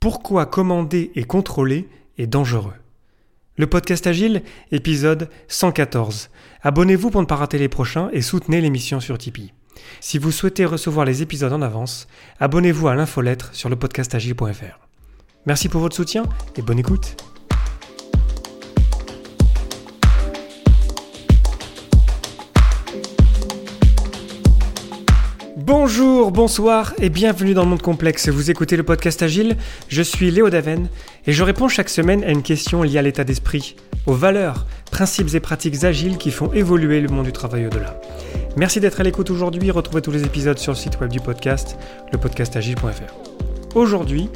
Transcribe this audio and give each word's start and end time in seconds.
Pourquoi 0.00 0.46
commander 0.46 1.12
et 1.14 1.24
contrôler 1.24 1.86
est 2.16 2.26
dangereux 2.26 2.72
Le 3.58 3.66
podcast 3.66 4.06
Agile, 4.06 4.42
épisode 4.72 5.28
114. 5.48 6.30
Abonnez-vous 6.62 7.10
pour 7.10 7.20
ne 7.20 7.26
pas 7.26 7.36
rater 7.36 7.58
les 7.58 7.68
prochains 7.68 8.08
et 8.14 8.22
soutenez 8.22 8.62
l'émission 8.62 8.98
sur 9.00 9.18
Tipeee. 9.18 9.52
Si 10.00 10.16
vous 10.16 10.32
souhaitez 10.32 10.64
recevoir 10.64 11.04
les 11.04 11.20
épisodes 11.20 11.52
en 11.52 11.60
avance, 11.60 12.08
abonnez-vous 12.38 12.88
à 12.88 12.94
l'infolettre 12.94 13.54
sur 13.54 13.68
le 13.68 13.76
podcastagile.fr. 13.76 14.78
Merci 15.44 15.68
pour 15.68 15.82
votre 15.82 15.96
soutien 15.96 16.22
et 16.56 16.62
bonne 16.62 16.78
écoute. 16.78 17.29
Bonjour, 25.72 26.32
bonsoir 26.32 26.94
et 26.98 27.10
bienvenue 27.10 27.54
dans 27.54 27.62
le 27.62 27.68
monde 27.68 27.80
complexe. 27.80 28.28
Vous 28.28 28.50
écoutez 28.50 28.76
le 28.76 28.82
podcast 28.82 29.22
Agile, 29.22 29.56
je 29.86 30.02
suis 30.02 30.32
Léo 30.32 30.50
Daven 30.50 30.88
et 31.28 31.32
je 31.32 31.44
réponds 31.44 31.68
chaque 31.68 31.88
semaine 31.88 32.24
à 32.24 32.30
une 32.30 32.42
question 32.42 32.82
liée 32.82 32.98
à 32.98 33.02
l'état 33.02 33.22
d'esprit, 33.22 33.76
aux 34.04 34.12
valeurs, 34.12 34.66
principes 34.90 35.32
et 35.32 35.38
pratiques 35.38 35.84
agiles 35.84 36.18
qui 36.18 36.32
font 36.32 36.52
évoluer 36.52 37.00
le 37.00 37.08
monde 37.08 37.26
du 37.26 37.32
travail 37.32 37.66
au-delà. 37.66 38.00
Merci 38.56 38.80
d'être 38.80 38.98
à 38.98 39.04
l'écoute 39.04 39.30
aujourd'hui, 39.30 39.70
retrouvez 39.70 40.02
tous 40.02 40.10
les 40.10 40.24
épisodes 40.24 40.58
sur 40.58 40.72
le 40.72 40.76
site 40.76 40.98
web 40.98 41.08
du 41.08 41.20
podcast, 41.20 41.76
lepodcastagile.fr. 42.12 43.76
Aujourd'hui, 43.76 44.28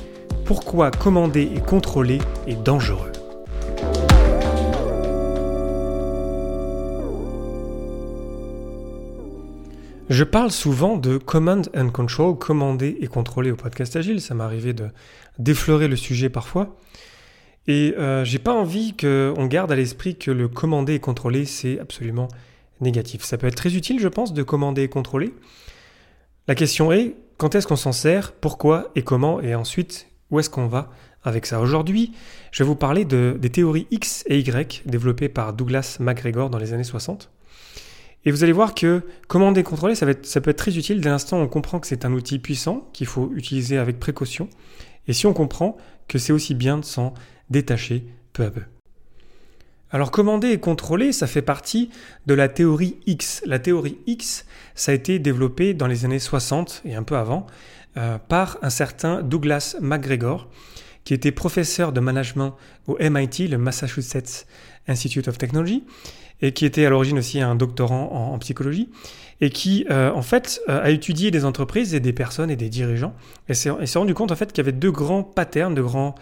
pourquoi 0.44 0.92
commander 0.92 1.50
et 1.52 1.60
contrôler 1.60 2.20
est 2.46 2.62
dangereux? 2.62 3.13
Je 10.10 10.22
parle 10.22 10.50
souvent 10.50 10.98
de 10.98 11.16
command 11.16 11.66
and 11.74 11.88
control, 11.88 12.36
commander 12.36 12.98
et 13.00 13.06
contrôler 13.06 13.50
au 13.50 13.56
podcast 13.56 13.96
Agile. 13.96 14.20
Ça 14.20 14.34
m'est 14.34 14.44
arrivé 14.44 14.74
de 14.74 14.88
d'effleurer 15.38 15.88
le 15.88 15.96
sujet 15.96 16.28
parfois. 16.28 16.76
Et 17.66 17.94
euh, 17.98 18.22
j'ai 18.22 18.38
pas 18.38 18.52
envie 18.52 18.94
qu'on 18.94 19.46
garde 19.46 19.72
à 19.72 19.76
l'esprit 19.76 20.16
que 20.16 20.30
le 20.30 20.48
commander 20.48 20.92
et 20.94 21.00
contrôler, 21.00 21.46
c'est 21.46 21.80
absolument 21.80 22.28
négatif. 22.82 23.24
Ça 23.24 23.38
peut 23.38 23.46
être 23.46 23.54
très 23.54 23.74
utile, 23.76 23.98
je 23.98 24.08
pense, 24.08 24.34
de 24.34 24.42
commander 24.42 24.82
et 24.82 24.88
contrôler. 24.88 25.32
La 26.48 26.54
question 26.54 26.92
est, 26.92 27.14
quand 27.38 27.54
est-ce 27.54 27.66
qu'on 27.66 27.76
s'en 27.76 27.92
sert, 27.92 28.32
pourquoi 28.32 28.90
et 28.96 29.02
comment, 29.02 29.40
et 29.40 29.54
ensuite, 29.54 30.08
où 30.30 30.38
est-ce 30.38 30.50
qu'on 30.50 30.66
va 30.66 30.90
avec 31.22 31.46
ça? 31.46 31.60
Aujourd'hui, 31.62 32.12
je 32.52 32.62
vais 32.62 32.68
vous 32.68 32.76
parler 32.76 33.06
de, 33.06 33.38
des 33.40 33.48
théories 33.48 33.86
X 33.90 34.24
et 34.26 34.38
Y 34.38 34.82
développées 34.84 35.30
par 35.30 35.54
Douglas 35.54 35.96
MacGregor 35.98 36.50
dans 36.50 36.58
les 36.58 36.74
années 36.74 36.84
60. 36.84 37.30
Et 38.24 38.30
vous 38.30 38.42
allez 38.42 38.52
voir 38.52 38.74
que 38.74 39.02
commander 39.28 39.60
et 39.60 39.64
contrôler, 39.64 39.94
ça, 39.94 40.06
peut 40.06 40.50
être 40.50 40.56
très 40.56 40.78
utile 40.78 41.00
dès 41.00 41.10
l'instant 41.10 41.38
où 41.38 41.42
on 41.42 41.48
comprend 41.48 41.78
que 41.78 41.86
c'est 41.86 42.04
un 42.04 42.12
outil 42.12 42.38
puissant 42.38 42.88
qu'il 42.92 43.06
faut 43.06 43.30
utiliser 43.34 43.76
avec 43.76 44.00
précaution. 44.00 44.48
Et 45.08 45.12
si 45.12 45.26
on 45.26 45.34
comprend 45.34 45.76
que 46.08 46.18
c'est 46.18 46.32
aussi 46.32 46.54
bien 46.54 46.78
de 46.78 46.84
s'en 46.84 47.12
détacher 47.50 48.04
peu 48.32 48.44
à 48.44 48.50
peu. 48.50 48.62
Alors 49.90 50.10
commander 50.10 50.48
et 50.48 50.58
contrôler, 50.58 51.12
ça 51.12 51.26
fait 51.26 51.42
partie 51.42 51.90
de 52.26 52.34
la 52.34 52.48
théorie 52.48 52.96
X. 53.06 53.42
La 53.46 53.58
théorie 53.58 53.98
X, 54.06 54.44
ça 54.74 54.92
a 54.92 54.94
été 54.94 55.18
développé 55.18 55.74
dans 55.74 55.86
les 55.86 56.04
années 56.04 56.18
60 56.18 56.82
et 56.84 56.94
un 56.94 57.04
peu 57.04 57.16
avant 57.16 57.46
euh, 57.96 58.18
par 58.18 58.58
un 58.62 58.70
certain 58.70 59.22
Douglas 59.22 59.76
MacGregor, 59.80 60.48
qui 61.04 61.14
était 61.14 61.32
professeur 61.32 61.92
de 61.92 62.00
management 62.00 62.56
au 62.86 62.96
MIT, 62.98 63.48
le 63.48 63.58
Massachusetts 63.58 64.46
Institute 64.88 65.28
of 65.28 65.38
Technology, 65.38 65.84
et 66.42 66.52
qui 66.52 66.64
était 66.66 66.84
à 66.84 66.90
l'origine 66.90 67.18
aussi 67.18 67.40
un 67.40 67.54
doctorant 67.54 68.32
en, 68.32 68.38
psychologie, 68.38 68.90
et 69.40 69.50
qui 69.50 69.86
euh, 69.90 70.10
en 70.12 70.22
fait 70.22 70.60
euh, 70.68 70.82
a 70.82 70.90
étudié 70.90 71.30
des 71.30 71.44
entreprises 71.44 71.94
et 71.94 72.00
des 72.00 72.12
personnes 72.12 72.50
et 72.50 72.56
des 72.56 72.68
dirigeants, 72.68 73.14
et 73.48 73.54
s'est 73.54 73.70
rendu 73.70 74.14
compte 74.14 74.32
en 74.32 74.36
fait 74.36 74.52
qu'il 74.52 74.58
y 74.58 74.66
avait 74.66 74.76
deux 74.76 74.90
grands 74.90 75.22
patterns, 75.22 75.74
de 75.74 75.82
grands 75.82 76.14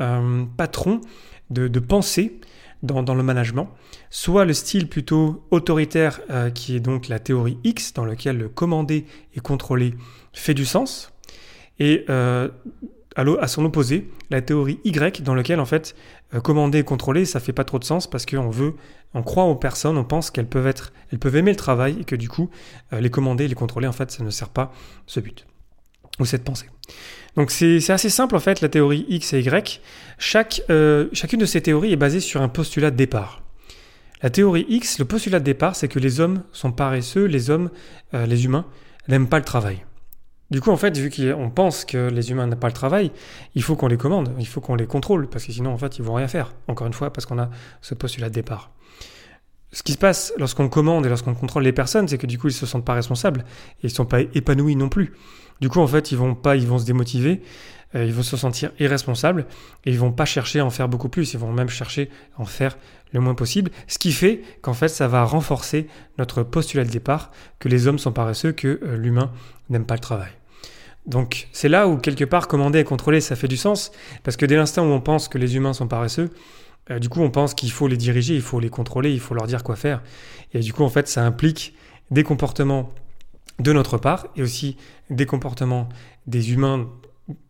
euh, 0.00 0.44
patrons 0.56 1.00
de, 1.50 1.68
de 1.68 1.80
pensée 1.80 2.40
dans, 2.82 3.02
dans, 3.02 3.14
le 3.14 3.22
management, 3.22 3.70
soit 4.10 4.44
le 4.44 4.52
style 4.52 4.88
plutôt 4.88 5.44
autoritaire 5.50 6.20
qui 6.54 6.76
est 6.76 6.80
donc 6.80 7.08
la 7.08 7.18
théorie 7.18 7.58
X, 7.64 7.92
dans 7.92 8.04
lequel 8.04 8.38
le 8.38 8.48
commander 8.48 9.04
et 9.34 9.40
contrôler 9.40 9.94
fait 10.32 10.54
du 10.54 10.64
sens, 10.64 11.12
et 11.80 12.04
à 13.18 13.48
son 13.48 13.64
opposé, 13.64 14.08
la 14.30 14.40
théorie 14.40 14.78
Y, 14.84 15.22
dans 15.22 15.34
laquelle 15.34 15.60
en 15.60 15.64
fait 15.64 15.96
euh, 16.34 16.40
commander 16.40 16.78
et 16.78 16.84
contrôler, 16.84 17.24
ça 17.24 17.40
fait 17.40 17.52
pas 17.52 17.64
trop 17.64 17.78
de 17.78 17.84
sens 17.84 18.08
parce 18.08 18.26
qu'on 18.26 18.50
veut, 18.50 18.74
on 19.14 19.22
croit 19.22 19.44
aux 19.44 19.56
personnes, 19.56 19.98
on 19.98 20.04
pense 20.04 20.30
qu'elles 20.30 20.46
peuvent 20.46 20.66
être, 20.66 20.92
elles 21.10 21.18
peuvent 21.18 21.36
aimer 21.36 21.50
le 21.50 21.56
travail 21.56 21.98
et 22.00 22.04
que 22.04 22.14
du 22.14 22.28
coup, 22.28 22.50
euh, 22.92 23.00
les 23.00 23.10
commander 23.10 23.44
et 23.44 23.48
les 23.48 23.54
contrôler, 23.54 23.88
en 23.88 23.92
fait, 23.92 24.10
ça 24.10 24.22
ne 24.22 24.30
sert 24.30 24.50
pas 24.50 24.72
ce 25.06 25.20
but 25.20 25.46
ou 26.20 26.24
cette 26.24 26.44
pensée. 26.44 26.66
Donc 27.36 27.50
c'est 27.50 27.90
assez 27.90 28.10
simple 28.10 28.34
en 28.34 28.40
fait 28.40 28.60
la 28.60 28.68
théorie 28.68 29.06
X 29.08 29.32
et 29.32 29.40
Y. 29.40 29.80
Chaque, 30.18 30.62
euh, 30.70 31.08
chacune 31.12 31.38
de 31.38 31.46
ces 31.46 31.60
théories 31.60 31.92
est 31.92 31.96
basée 31.96 32.20
sur 32.20 32.42
un 32.42 32.48
postulat 32.48 32.90
de 32.90 32.96
départ. 32.96 33.42
La 34.22 34.30
théorie 34.30 34.66
X, 34.68 34.98
le 34.98 35.04
postulat 35.04 35.38
de 35.38 35.44
départ, 35.44 35.76
c'est 35.76 35.86
que 35.86 36.00
les 36.00 36.18
hommes 36.18 36.42
sont 36.52 36.72
paresseux, 36.72 37.26
les 37.26 37.50
hommes, 37.50 37.70
les 38.12 38.44
humains, 38.46 38.66
n'aiment 39.06 39.28
pas 39.28 39.38
le 39.38 39.44
travail. 39.44 39.84
Du 40.50 40.62
coup, 40.62 40.70
en 40.70 40.78
fait, 40.78 40.96
vu 40.96 41.10
qu'on 41.10 41.50
pense 41.50 41.84
que 41.84 42.08
les 42.08 42.30
humains 42.30 42.46
n'ont 42.46 42.56
pas 42.56 42.68
le 42.68 42.72
travail, 42.72 43.12
il 43.54 43.62
faut 43.62 43.76
qu'on 43.76 43.88
les 43.88 43.98
commande, 43.98 44.34
il 44.38 44.46
faut 44.46 44.62
qu'on 44.62 44.76
les 44.76 44.86
contrôle, 44.86 45.28
parce 45.28 45.44
que 45.44 45.52
sinon, 45.52 45.72
en 45.72 45.78
fait, 45.78 45.98
ils 45.98 46.04
vont 46.04 46.14
rien 46.14 46.28
faire. 46.28 46.54
Encore 46.68 46.86
une 46.86 46.94
fois, 46.94 47.12
parce 47.12 47.26
qu'on 47.26 47.38
a 47.38 47.50
ce 47.82 47.94
postulat 47.94 48.30
de 48.30 48.34
départ. 48.34 48.70
Ce 49.72 49.82
qui 49.82 49.92
se 49.92 49.98
passe 49.98 50.32
lorsqu'on 50.38 50.70
commande 50.70 51.04
et 51.04 51.10
lorsqu'on 51.10 51.34
contrôle 51.34 51.64
les 51.64 51.72
personnes, 51.72 52.08
c'est 52.08 52.16
que 52.16 52.26
du 52.26 52.38
coup, 52.38 52.48
ils 52.48 52.54
se 52.54 52.64
sentent 52.64 52.86
pas 52.86 52.94
responsables 52.94 53.44
et 53.82 53.88
ils 53.88 53.90
sont 53.90 54.06
pas 54.06 54.20
épanouis 54.20 54.76
non 54.76 54.88
plus. 54.88 55.12
Du 55.60 55.68
coup, 55.68 55.80
en 55.80 55.86
fait, 55.86 56.12
ils 56.12 56.16
vont 56.16 56.34
pas, 56.34 56.56
ils 56.56 56.66
vont 56.66 56.78
se 56.78 56.86
démotiver, 56.86 57.42
euh, 57.94 58.04
ils 58.04 58.14
vont 58.14 58.22
se 58.22 58.38
sentir 58.38 58.70
irresponsables 58.78 59.46
et 59.84 59.90
ils 59.90 59.98
vont 59.98 60.12
pas 60.12 60.24
chercher 60.24 60.60
à 60.60 60.64
en 60.64 60.70
faire 60.70 60.88
beaucoup 60.88 61.10
plus. 61.10 61.34
Ils 61.34 61.38
vont 61.38 61.52
même 61.52 61.68
chercher 61.68 62.08
à 62.38 62.42
en 62.42 62.46
faire 62.46 62.78
le 63.12 63.20
moins 63.20 63.34
possible. 63.34 63.70
Ce 63.86 63.98
qui 63.98 64.12
fait 64.12 64.40
qu'en 64.62 64.74
fait, 64.74 64.88
ça 64.88 65.06
va 65.06 65.24
renforcer 65.24 65.86
notre 66.16 66.42
postulat 66.42 66.84
de 66.84 66.90
départ 66.90 67.30
que 67.58 67.68
les 67.68 67.86
hommes 67.86 67.98
sont 67.98 68.12
paresseux, 68.12 68.52
que 68.52 68.80
euh, 68.82 68.96
l'humain 68.96 69.32
n'aime 69.68 69.84
pas 69.84 69.94
le 69.94 70.00
travail. 70.00 70.37
Donc 71.08 71.48
c'est 71.52 71.70
là 71.70 71.88
où 71.88 71.96
quelque 71.96 72.24
part 72.24 72.46
commander 72.48 72.80
et 72.80 72.84
contrôler 72.84 73.20
ça 73.20 73.34
fait 73.34 73.48
du 73.48 73.56
sens, 73.56 73.90
parce 74.22 74.36
que 74.36 74.46
dès 74.46 74.56
l'instant 74.56 74.84
où 74.84 74.90
on 74.90 75.00
pense 75.00 75.28
que 75.28 75.38
les 75.38 75.56
humains 75.56 75.72
sont 75.72 75.88
paresseux, 75.88 76.30
euh, 76.90 76.98
du 76.98 77.08
coup 77.08 77.22
on 77.22 77.30
pense 77.30 77.54
qu'il 77.54 77.72
faut 77.72 77.88
les 77.88 77.96
diriger, 77.96 78.34
il 78.34 78.42
faut 78.42 78.60
les 78.60 78.68
contrôler, 78.68 79.12
il 79.12 79.20
faut 79.20 79.34
leur 79.34 79.46
dire 79.46 79.64
quoi 79.64 79.74
faire. 79.74 80.02
Et 80.52 80.60
du 80.60 80.72
coup 80.72 80.84
en 80.84 80.90
fait 80.90 81.08
ça 81.08 81.24
implique 81.24 81.74
des 82.10 82.22
comportements 82.22 82.90
de 83.58 83.72
notre 83.72 83.96
part 83.96 84.26
et 84.36 84.42
aussi 84.42 84.76
des 85.08 85.26
comportements 85.26 85.88
des 86.26 86.52
humains 86.52 86.88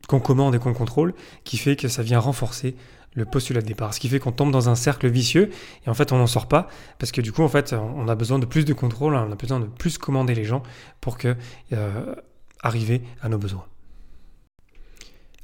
qu'on 0.06 0.20
commande 0.20 0.54
et 0.54 0.58
qu'on 0.58 0.72
contrôle, 0.72 1.12
qui 1.44 1.58
fait 1.58 1.76
que 1.76 1.88
ça 1.88 2.02
vient 2.02 2.20
renforcer 2.20 2.76
le 3.14 3.24
postulat 3.24 3.60
de 3.60 3.66
départ. 3.66 3.92
Ce 3.92 4.00
qui 4.00 4.08
fait 4.08 4.20
qu'on 4.20 4.32
tombe 4.32 4.52
dans 4.52 4.68
un 4.68 4.76
cercle 4.76 5.08
vicieux 5.08 5.50
et 5.84 5.90
en 5.90 5.94
fait 5.94 6.12
on 6.12 6.18
n'en 6.18 6.28
sort 6.28 6.46
pas 6.46 6.68
parce 7.00 7.10
que 7.10 7.20
du 7.20 7.32
coup 7.32 7.42
en 7.42 7.48
fait 7.48 7.72
on 7.72 8.06
a 8.06 8.14
besoin 8.14 8.38
de 8.38 8.46
plus 8.46 8.64
de 8.64 8.72
contrôle, 8.72 9.14
on 9.14 9.32
a 9.32 9.34
besoin 9.34 9.58
de 9.58 9.66
plus 9.66 9.98
commander 9.98 10.36
les 10.36 10.44
gens 10.44 10.62
pour 11.00 11.18
que 11.18 11.34
euh, 11.72 12.14
arriver 12.62 13.02
à 13.20 13.28
nos 13.28 13.38
besoins. 13.38 13.66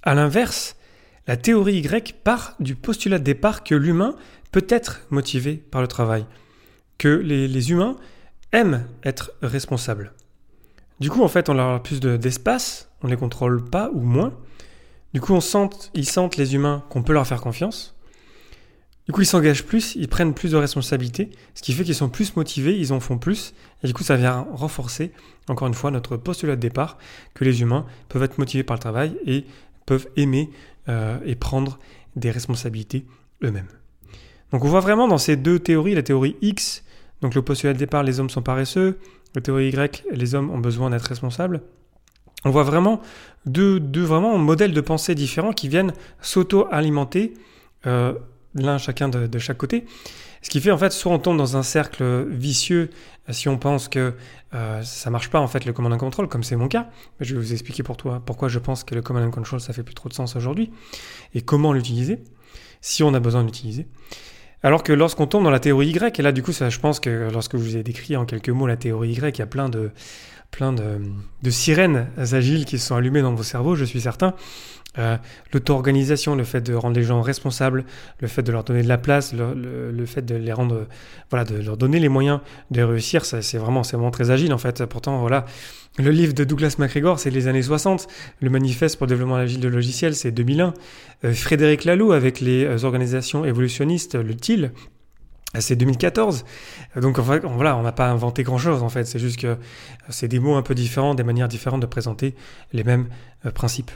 A 0.03 0.15
l'inverse, 0.15 0.77
la 1.27 1.37
théorie 1.37 1.79
Y 1.79 2.13
part 2.13 2.55
du 2.61 2.75
postulat 2.75 3.19
de 3.19 3.25
départ 3.25 3.65
que 3.65 3.75
l'humain 3.75 4.15
peut 4.53 4.67
être 4.69 5.01
motivé 5.11 5.57
par 5.57 5.81
le 5.81 5.89
travail, 5.89 6.27
que 6.99 7.09
les, 7.09 7.71
humains 7.71 7.97
aiment 8.53 8.87
être 9.03 9.33
responsables. 9.43 10.13
Du 11.01 11.11
coup, 11.11 11.23
en 11.23 11.29
fait, 11.29 11.49
on 11.49 11.55
leur 11.55 11.71
a 11.71 11.83
plus 11.83 12.01
d'espace, 12.01 12.91
on 13.03 13.09
ne 13.09 13.13
les 13.13 13.19
contrôle 13.19 13.65
pas 13.65 13.91
ou 13.93 14.01
moins. 14.01 14.33
Du 15.13 15.21
coup, 15.21 15.35
on 15.35 15.41
ils 15.95 16.09
sentent 16.09 16.37
les 16.37 16.55
humains 16.55 16.85
qu'on 16.91 17.03
peut 17.03 17.13
leur 17.13 17.27
faire 17.27 17.41
confiance. 17.41 17.97
Du 19.07 19.13
coup, 19.13 19.21
ils 19.21 19.27
s'engagent 19.27 19.65
plus, 19.65 19.97
ils 19.97 20.09
prennent 20.09 20.33
plus 20.33 20.53
de 20.53 20.57
responsabilités, 20.57 21.31
ce 21.55 21.63
qui 21.63 21.73
fait 21.75 21.85
qu'ils 21.85 21.95
sont 21.95 22.09
plus 22.09 22.37
motivés, 22.37 22.79
ils 22.79 22.93
en 22.93 23.01
font 23.01 23.19
plus, 23.19 23.53
et 23.83 23.87
du 23.87 23.93
coup, 23.93 24.03
ça 24.03 24.17
vient 24.17 24.47
renforcer, 24.53 25.13
encore 25.49 25.69
une 25.69 25.75
fois, 25.75 25.91
notre 25.91 26.17
postulat 26.17 26.57
de 26.57 26.61
départ, 26.61 26.97
que 27.35 27.45
les 27.45 27.61
humains 27.61 27.85
peuvent 28.09 28.23
être 28.23 28.39
motivés 28.39 28.63
par 28.63 28.77
le 28.77 28.81
travail 28.81 29.15
et 29.27 29.45
peuvent 29.85 30.09
aimer 30.17 30.51
euh, 30.89 31.19
et 31.27 31.35
prendre 31.35 31.79
des 32.17 32.31
responsabilités 32.31 33.05
eux-mêmes. 33.43 33.69
Donc 34.53 34.65
on 34.65 34.69
voit 34.69 34.81
vraiment 34.81 35.09
dans 35.09 35.19
ces 35.19 35.37
deux 35.37 35.59
théories, 35.59 35.95
la 35.95 36.03
théorie 36.03 36.37
X, 36.41 36.85
donc 37.21 37.35
le 37.35 37.43
postulat 37.43 37.73
de 37.73 37.79
départ, 37.79 38.03
les 38.03 38.21
hommes 38.21 38.31
sont 38.31 38.43
paresseux, 38.43 38.99
la 39.35 39.41
théorie 39.41 39.69
Y, 39.69 40.05
les 40.13 40.35
hommes 40.35 40.51
ont 40.51 40.59
besoin 40.59 40.91
d'être 40.91 41.07
responsables. 41.07 41.61
On 42.45 42.51
voit 42.51 42.63
vraiment 42.63 43.01
deux, 43.47 43.81
deux 43.81 44.05
vraiment 44.05 44.39
modèles 44.39 44.73
de 44.73 44.81
pensée 44.81 45.15
différents 45.15 45.53
qui 45.53 45.69
viennent 45.69 45.93
s'auto-alimenter 46.21 47.35
euh, 47.87 48.15
l'un 48.55 48.79
chacun 48.79 49.09
de, 49.09 49.39
chaque 49.39 49.59
côté. 49.59 49.85
Ce 50.43 50.51
qui 50.51 50.61
fait 50.61 50.71
en 50.71 50.79
fait, 50.79 50.91
soit 50.91 51.13
on 51.13 51.19
tombe 51.19 51.39
dans 51.39 51.57
un 51.57 51.63
cercle 51.63 52.27
vicieux 52.29 52.91
euh, 53.29 53.33
si 53.33 53.49
on 53.49 53.57
pense 53.57 53.89
que 53.89 54.15
euh, 54.55 54.83
ça 54.83 55.11
marche 55.11 55.31
pas 55.31 55.41
en 55.41 55.47
fait 55.47 55.65
le 55.65 55.73
command 55.73 55.93
and 55.93 55.99
control, 55.99 56.29
comme 56.29 56.43
c'est 56.43 56.57
mon 56.57 56.69
cas. 56.69 56.91
Je 57.21 57.35
vais 57.35 57.41
vous 57.41 57.53
expliquer 57.53 57.83
pour 57.83 57.97
toi 57.97 58.23
pourquoi 58.25 58.49
je 58.49 58.59
pense 58.59 58.85
que 58.85 58.95
le 58.95 59.03
command 59.03 59.25
and 59.25 59.31
control 59.31 59.61
ça 59.61 59.73
fait 59.73 59.83
plus 59.83 59.95
trop 59.95 60.09
de 60.09 60.15
sens 60.15 60.37
aujourd'hui 60.37 60.71
et 61.35 61.41
comment 61.41 61.73
l'utiliser 61.73 62.23
si 62.81 63.03
on 63.03 63.15
a 63.15 63.21
besoin 63.21 63.45
d'utiliser. 63.45 63.87
Alors 64.63 64.83
que 64.83 64.93
lorsqu'on 64.93 65.27
tombe 65.27 65.45
dans 65.45 65.51
la 65.51 65.61
théorie 65.61 65.89
Y, 65.89 66.19
et 66.19 66.23
là 66.23 66.33
du 66.33 66.43
coup 66.43 66.53
ça, 66.53 66.71
je 66.71 66.79
pense 66.79 67.01
que 67.01 67.29
lorsque 67.33 67.57
je 67.57 67.63
vous 67.63 67.77
ai 67.77 67.83
décrit 67.83 68.17
en 68.17 68.25
quelques 68.25 68.51
mots 68.51 68.67
la 68.67 68.77
théorie 68.77 69.13
Y, 69.13 69.37
il 69.37 69.39
y 69.39 69.43
a 69.43 69.47
plein 69.47 69.69
de 69.69 69.91
plein 70.55 70.73
de, 70.73 71.51
sirènes 71.51 72.07
agiles 72.17 72.65
qui 72.65 72.79
se 72.79 72.87
sont 72.87 72.95
allumées 72.95 73.23
dans 73.23 73.35
vos 73.35 73.43
cerveaux, 73.43 73.75
je 73.75 73.85
suis 73.85 74.01
certain. 74.01 74.35
Euh, 74.99 75.17
L'auto-organisation, 75.53 76.37
le 76.37 76.45
fait 76.45 76.61
de 76.61 76.75
rendre 76.75 76.95
les 76.97 77.03
gens 77.03 77.21
responsables, 77.21 77.85
le 78.21 78.29
fait 78.29 78.45
de 78.45 78.53
leur 78.53 78.63
donner 78.63 78.85
de 78.85 78.89
la 78.89 78.99
place, 78.99 79.33
le, 79.33 79.91
le, 79.91 80.07
fait 80.07 80.23
de 80.23 80.37
les 80.37 80.53
rendre, 80.53 80.87
voilà, 81.31 81.45
de 81.45 81.57
leur 81.57 81.77
donner 81.77 81.99
les 81.99 82.09
moyens 82.09 82.39
de 82.71 82.83
réussir, 82.83 83.25
c'est 83.25 83.59
vraiment, 83.59 83.83
vraiment 83.83 84.13
très 84.13 84.31
agile 84.31 84.53
en 84.53 84.59
fait. 84.59 84.87
Pourtant, 84.87 85.19
voilà, 85.19 85.45
le 85.99 86.11
livre 86.11 86.35
de 86.35 86.45
Douglas 86.45 86.77
MacGregor, 86.79 87.19
c'est 87.19 87.31
les 87.31 87.49
années 87.49 87.63
60. 87.63 88.07
Le 88.41 88.51
manifeste 88.51 88.97
pour 88.97 89.07
le 89.07 89.11
développement 89.11 89.37
agile 89.37 89.61
de 89.61 89.69
logiciels, 89.69 90.15
c'est 90.15 90.31
2001. 90.31 90.75
Euh, 91.25 91.33
Frédéric 91.33 91.85
Laloux 91.85 92.13
avec 92.13 92.41
les 92.41 92.65
euh, 92.65 92.85
organisations 92.85 93.45
évolutionnistes, 93.45 94.15
le 94.15 94.35
TIL, 94.37 94.73
c'est 95.61 95.77
2014. 95.77 96.45
Donc 97.01 97.19
en 97.19 97.25
fait, 97.25 97.45
voilà, 97.45 97.77
on 97.77 97.83
n'a 97.83 97.93
pas 97.93 98.09
inventé 98.09 98.43
grand-chose 98.43 98.83
en 98.83 98.89
fait. 98.89 99.05
C'est 99.05 99.19
juste 99.19 99.41
que 99.41 99.57
c'est 100.09 100.29
des 100.29 100.39
mots 100.39 100.55
un 100.55 100.63
peu 100.63 100.75
différents, 100.75 101.15
des 101.15 101.25
manières 101.25 101.49
différentes 101.49 101.81
de 101.81 101.87
présenter 101.87 102.35
les 102.73 102.85
mêmes 102.85 103.09
principes. 103.55 103.91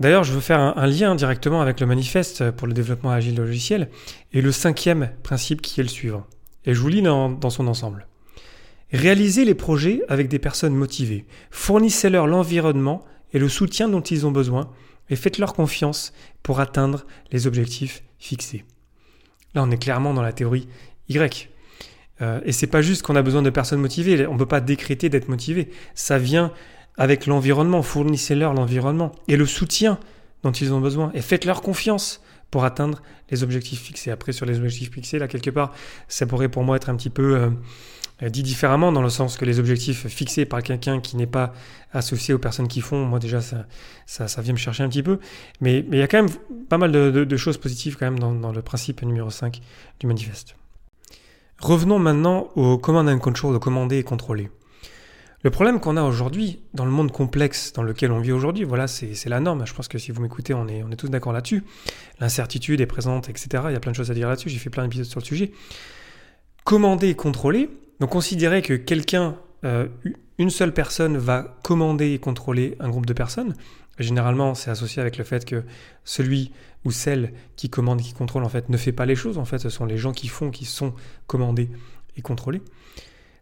D'ailleurs, 0.00 0.22
je 0.22 0.32
veux 0.32 0.40
faire 0.40 0.60
un, 0.60 0.86
lien 0.86 1.16
directement 1.16 1.60
avec 1.60 1.80
le 1.80 1.86
manifeste 1.86 2.52
pour 2.52 2.68
le 2.68 2.72
développement 2.72 3.10
agile 3.10 3.36
logiciel 3.36 3.88
et 4.32 4.40
le 4.40 4.52
cinquième 4.52 5.10
principe 5.24 5.60
qui 5.60 5.80
est 5.80 5.82
le 5.82 5.88
suivant. 5.88 6.24
Et 6.64 6.74
je 6.74 6.80
vous 6.80 6.88
lis 6.88 7.02
dans, 7.02 7.50
son 7.50 7.66
ensemble. 7.66 8.06
Réalisez 8.92 9.44
les 9.44 9.54
projets 9.54 10.02
avec 10.08 10.28
des 10.28 10.38
personnes 10.38 10.74
motivées. 10.74 11.26
Fournissez-leur 11.50 12.26
l'environnement 12.26 13.04
et 13.32 13.38
le 13.38 13.48
soutien 13.48 13.88
dont 13.88 14.00
ils 14.00 14.24
ont 14.24 14.30
besoin 14.30 14.70
et 15.10 15.16
faites-leur 15.16 15.52
confiance 15.52 16.12
pour 16.42 16.60
atteindre 16.60 17.04
les 17.32 17.46
objectifs 17.46 18.04
fixés. 18.18 18.64
On 19.62 19.70
est 19.70 19.78
clairement 19.78 20.14
dans 20.14 20.22
la 20.22 20.32
théorie 20.32 20.68
Y. 21.08 21.50
Euh, 22.20 22.40
et 22.44 22.52
c'est 22.52 22.66
pas 22.66 22.82
juste 22.82 23.02
qu'on 23.02 23.16
a 23.16 23.22
besoin 23.22 23.42
de 23.42 23.50
personnes 23.50 23.80
motivées. 23.80 24.26
On 24.26 24.36
peut 24.36 24.46
pas 24.46 24.60
décréter 24.60 25.08
d'être 25.08 25.28
motivé. 25.28 25.70
Ça 25.94 26.18
vient 26.18 26.52
avec 26.96 27.26
l'environnement, 27.26 27.82
fournissez-leur 27.82 28.54
l'environnement 28.54 29.12
et 29.28 29.36
le 29.36 29.46
soutien 29.46 29.98
dont 30.42 30.50
ils 30.50 30.72
ont 30.72 30.80
besoin 30.80 31.10
et 31.14 31.22
faites-leur 31.22 31.62
confiance 31.62 32.22
pour 32.50 32.64
atteindre 32.64 33.02
les 33.30 33.42
objectifs 33.42 33.80
fixés. 33.80 34.10
Après, 34.10 34.32
sur 34.32 34.46
les 34.46 34.58
objectifs 34.58 34.92
fixés, 34.92 35.18
là, 35.18 35.28
quelque 35.28 35.50
part, 35.50 35.72
ça 36.08 36.26
pourrait 36.26 36.48
pour 36.48 36.64
moi 36.64 36.76
être 36.76 36.88
un 36.88 36.96
petit 36.96 37.10
peu 37.10 37.36
euh, 37.36 37.50
dit 38.26 38.42
différemment, 38.42 38.90
dans 38.90 39.02
le 39.02 39.10
sens 39.10 39.36
que 39.36 39.44
les 39.44 39.60
objectifs 39.60 40.08
fixés 40.08 40.44
par 40.44 40.62
quelqu'un 40.62 41.00
qui 41.00 41.16
n'est 41.16 41.26
pas 41.26 41.52
associé 41.92 42.34
aux 42.34 42.38
personnes 42.38 42.66
qui 42.66 42.80
font, 42.80 43.04
moi 43.04 43.20
déjà, 43.20 43.40
ça, 43.40 43.66
ça, 44.06 44.42
vient 44.42 44.52
me 44.52 44.58
chercher 44.58 44.82
un 44.82 44.88
petit 44.88 45.04
peu. 45.04 45.20
Mais, 45.60 45.84
il 45.90 45.98
y 45.98 46.02
a 46.02 46.08
quand 46.08 46.22
même 46.22 46.34
pas 46.68 46.78
mal 46.78 46.90
de, 46.90 47.36
choses 47.36 47.58
positives 47.58 47.96
quand 47.96 48.10
même 48.10 48.18
dans, 48.18 48.52
le 48.52 48.62
principe 48.62 49.02
numéro 49.02 49.30
5 49.30 49.60
du 50.00 50.06
manifeste. 50.06 50.56
Revenons 51.60 51.98
maintenant 51.98 52.48
au 52.56 52.78
command 52.78 53.08
and 53.08 53.18
control, 53.18 53.54
au 53.54 53.60
commander 53.60 53.98
et 53.98 54.02
contrôler. 54.02 54.50
Le 55.42 55.50
problème 55.50 55.78
qu'on 55.78 55.96
a 55.96 56.02
aujourd'hui, 56.02 56.60
dans 56.74 56.84
le 56.84 56.90
monde 56.90 57.12
complexe 57.12 57.72
dans 57.72 57.84
lequel 57.84 58.10
on 58.10 58.18
vit 58.18 58.32
aujourd'hui, 58.32 58.64
voilà, 58.64 58.88
c'est 58.88 59.28
la 59.28 59.38
norme. 59.38 59.64
Je 59.64 59.72
pense 59.72 59.86
que 59.86 59.98
si 59.98 60.10
vous 60.10 60.20
m'écoutez, 60.20 60.52
on 60.54 60.66
est, 60.66 60.82
on 60.82 60.90
est 60.90 60.96
tous 60.96 61.08
d'accord 61.08 61.32
là-dessus. 61.32 61.62
L'incertitude 62.18 62.80
est 62.80 62.86
présente, 62.86 63.28
etc. 63.28 63.62
Il 63.68 63.72
y 63.72 63.76
a 63.76 63.80
plein 63.80 63.92
de 63.92 63.96
choses 63.96 64.10
à 64.10 64.14
dire 64.14 64.28
là-dessus. 64.28 64.48
J'ai 64.48 64.58
fait 64.58 64.70
plein 64.70 64.82
d'épisodes 64.82 65.06
sur 65.06 65.20
le 65.20 65.24
sujet. 65.24 65.52
Commander 66.64 67.10
et 67.10 67.14
contrôler. 67.14 67.70
Donc 68.00 68.10
considérer 68.10 68.62
que 68.62 68.74
quelqu'un, 68.74 69.36
euh, 69.64 69.88
une 70.38 70.50
seule 70.50 70.72
personne 70.72 71.16
va 71.16 71.58
commander 71.62 72.12
et 72.12 72.18
contrôler 72.18 72.76
un 72.80 72.88
groupe 72.88 73.06
de 73.06 73.12
personnes. 73.12 73.54
Généralement, 73.98 74.54
c'est 74.54 74.70
associé 74.70 75.02
avec 75.02 75.16
le 75.18 75.24
fait 75.24 75.44
que 75.44 75.64
celui 76.04 76.52
ou 76.84 76.92
celle 76.92 77.32
qui 77.56 77.68
commande 77.68 78.00
qui 78.00 78.12
contrôle, 78.12 78.44
en 78.44 78.48
fait, 78.48 78.68
ne 78.68 78.76
fait 78.76 78.92
pas 78.92 79.06
les 79.06 79.16
choses. 79.16 79.38
En 79.38 79.44
fait, 79.44 79.58
ce 79.58 79.70
sont 79.70 79.84
les 79.84 79.98
gens 79.98 80.12
qui 80.12 80.28
font, 80.28 80.50
qui 80.50 80.64
sont 80.64 80.94
commandés 81.26 81.68
et 82.16 82.22
contrôlés. 82.22 82.62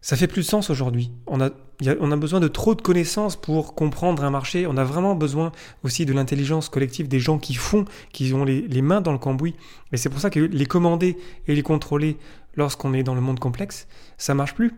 Ça 0.01 0.15
fait 0.15 0.27
plus 0.27 0.43
de 0.43 0.47
sens 0.47 0.69
aujourd'hui. 0.69 1.11
On 1.25 1.41
a 1.41 2.15
besoin 2.15 2.39
de 2.39 2.47
trop 2.47 2.75
de 2.75 2.81
connaissances 2.81 3.35
pour 3.35 3.75
comprendre 3.75 4.23
un 4.23 4.29
marché. 4.29 4.65
On 4.65 4.77
a 4.77 4.83
vraiment 4.83 5.15
besoin 5.15 5.51
aussi 5.83 6.05
de 6.05 6.13
l'intelligence 6.13 6.69
collective 6.69 7.07
des 7.07 7.19
gens 7.19 7.39
qui 7.39 7.55
font, 7.55 7.85
qui 8.13 8.33
ont 8.33 8.45
les, 8.45 8.81
mains 8.81 9.01
dans 9.01 9.11
le 9.11 9.17
cambouis. 9.17 9.55
Et 9.91 9.97
c'est 9.97 10.09
pour 10.09 10.19
ça 10.19 10.29
que 10.29 10.39
les 10.39 10.65
commander 10.65 11.17
et 11.47 11.55
les 11.55 11.63
contrôler 11.63 12.17
lorsqu'on 12.57 12.93
est 12.93 13.03
dans 13.03 13.15
le 13.15 13.21
monde 13.21 13.39
complexe, 13.39 13.87
ça 14.17 14.33
marche 14.33 14.53
plus. 14.53 14.73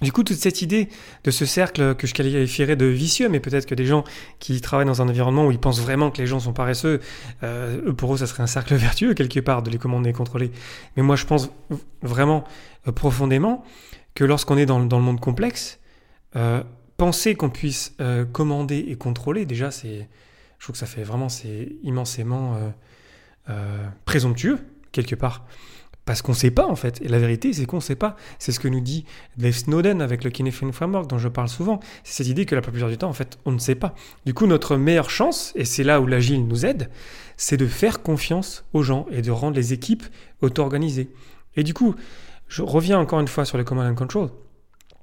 Du 0.00 0.12
coup, 0.12 0.22
toute 0.22 0.36
cette 0.36 0.62
idée 0.62 0.88
de 1.24 1.30
ce 1.32 1.44
cercle 1.44 1.96
que 1.96 2.06
je 2.06 2.14
qualifierais 2.14 2.76
de 2.76 2.86
vicieux, 2.86 3.28
mais 3.28 3.40
peut-être 3.40 3.66
que 3.66 3.74
des 3.74 3.84
gens 3.84 4.04
qui 4.38 4.60
travaillent 4.60 4.86
dans 4.86 5.02
un 5.02 5.08
environnement 5.08 5.46
où 5.46 5.50
ils 5.50 5.58
pensent 5.58 5.80
vraiment 5.80 6.12
que 6.12 6.18
les 6.18 6.26
gens 6.26 6.38
sont 6.38 6.52
paresseux, 6.52 7.00
euh, 7.42 7.92
pour 7.92 8.14
eux, 8.14 8.18
ça 8.18 8.28
serait 8.28 8.44
un 8.44 8.48
cercle 8.48 8.74
vertueux 8.76 9.14
quelque 9.14 9.40
part 9.40 9.62
de 9.62 9.70
les 9.70 9.78
commander 9.78 10.10
et 10.10 10.12
contrôler. 10.12 10.52
Mais 10.96 11.02
moi, 11.02 11.16
je 11.16 11.26
pense 11.26 11.50
vraiment 12.02 12.44
euh, 12.86 12.92
profondément 12.92 13.64
que 14.14 14.22
lorsqu'on 14.24 14.56
est 14.56 14.66
dans, 14.66 14.78
le 14.78 14.86
monde 14.86 15.18
complexe, 15.18 15.80
euh, 16.36 16.62
penser 16.96 17.34
qu'on 17.34 17.50
puisse 17.50 17.96
commander 18.32 18.84
et 18.88 18.96
contrôler, 18.96 19.46
déjà, 19.46 19.70
c'est, 19.70 20.08
je 20.58 20.64
trouve 20.64 20.74
que 20.74 20.78
ça 20.78 20.86
fait 20.86 21.04
vraiment, 21.04 21.28
c'est 21.28 21.76
immensément 21.84 22.58
présomptueux, 24.04 24.58
quelque 24.90 25.14
part. 25.14 25.44
Parce 26.08 26.22
qu'on 26.22 26.32
ne 26.32 26.38
sait 26.38 26.50
pas, 26.50 26.66
en 26.66 26.74
fait. 26.74 27.02
Et 27.02 27.08
la 27.08 27.18
vérité, 27.18 27.52
c'est 27.52 27.66
qu'on 27.66 27.76
ne 27.76 27.82
sait 27.82 27.94
pas. 27.94 28.16
C'est 28.38 28.50
ce 28.50 28.58
que 28.58 28.66
nous 28.66 28.80
dit 28.80 29.04
Dave 29.36 29.52
Snowden 29.52 30.00
avec 30.00 30.24
le 30.24 30.30
Kinefin 30.30 30.72
Framework, 30.72 31.06
dont 31.06 31.18
je 31.18 31.28
parle 31.28 31.50
souvent. 31.50 31.80
C'est 32.02 32.22
cette 32.22 32.28
idée 32.28 32.46
que 32.46 32.54
la 32.54 32.62
plupart 32.62 32.88
du 32.88 32.96
temps, 32.96 33.10
en 33.10 33.12
fait, 33.12 33.38
on 33.44 33.52
ne 33.52 33.58
sait 33.58 33.74
pas. 33.74 33.94
Du 34.24 34.32
coup, 34.32 34.46
notre 34.46 34.78
meilleure 34.78 35.10
chance, 35.10 35.52
et 35.54 35.66
c'est 35.66 35.84
là 35.84 36.00
où 36.00 36.06
l'agile 36.06 36.48
nous 36.48 36.64
aide, 36.64 36.88
c'est 37.36 37.58
de 37.58 37.66
faire 37.66 38.00
confiance 38.00 38.64
aux 38.72 38.82
gens 38.82 39.04
et 39.10 39.20
de 39.20 39.30
rendre 39.30 39.54
les 39.54 39.74
équipes 39.74 40.04
auto-organisées. 40.40 41.10
Et 41.56 41.62
du 41.62 41.74
coup, 41.74 41.94
je 42.48 42.62
reviens 42.62 42.98
encore 42.98 43.20
une 43.20 43.28
fois 43.28 43.44
sur 43.44 43.58
le 43.58 43.64
command 43.64 43.84
and 43.84 43.94
control. 43.94 44.30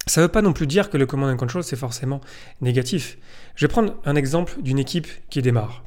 Ça 0.08 0.22
ne 0.22 0.26
veut 0.26 0.32
pas 0.32 0.42
non 0.42 0.54
plus 0.54 0.66
dire 0.66 0.90
que 0.90 0.98
le 0.98 1.06
command 1.06 1.30
and 1.30 1.38
control 1.38 1.64
c'est 1.64 1.76
forcément 1.76 2.20
négatif. 2.62 3.20
Je 3.54 3.68
vais 3.68 3.72
prendre 3.72 3.94
un 4.06 4.16
exemple 4.16 4.56
d'une 4.60 4.80
équipe 4.80 5.08
qui 5.30 5.44
démarre. 5.44 5.85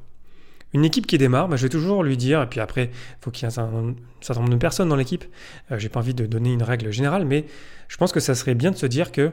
Une 0.75 0.85
équipe 0.85 1.07
qui 1.07 1.17
démarre, 1.17 1.49
bah, 1.49 1.57
je 1.57 1.63
vais 1.63 1.69
toujours 1.69 2.03
lui 2.03 2.17
dire, 2.17 2.43
et 2.43 2.47
puis 2.47 2.61
après, 2.61 2.91
il 2.93 3.25
faut 3.25 3.31
qu'il 3.31 3.49
y 3.49 3.51
ait 3.51 3.59
un, 3.59 3.95
certain 4.21 4.41
nombre 4.41 4.53
de 4.53 4.59
personnes 4.59 4.89
dans 4.89 4.97
l'équipe. 4.97 5.25
Euh, 5.71 5.79
J'ai 5.79 5.89
pas 5.89 6.01
envie 6.01 6.15
de 6.15 6.27
donner 6.27 6.53
une 6.53 6.63
règle 6.63 6.91
générale, 6.91 7.25
mais 7.25 7.47
je 7.89 7.97
pense 7.97 8.13
que 8.13 8.21
ça 8.21 8.35
serait 8.35 8.55
bien 8.55 8.71
de 8.71 8.77
se 8.77 8.87
dire 8.87 9.11
que, 9.11 9.33